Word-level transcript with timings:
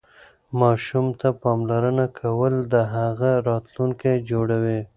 ماشوم 0.59 1.05
ته 1.19 1.27
پاملرنه 1.41 2.05
کول 2.19 2.53
د 2.73 2.75
هغه 2.95 3.31
راتلونکی 3.49 4.15
جوړوي. 4.29 4.79